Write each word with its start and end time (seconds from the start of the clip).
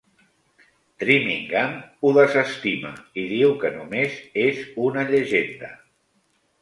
Trimingham 1.03 1.75
ho 2.07 2.13
desestima 2.17 2.93
i 3.25 3.29
diu 3.35 3.53
que 3.65 3.71
només 3.77 4.19
és 4.49 4.65
una 4.89 5.05
llegenda. 5.13 5.71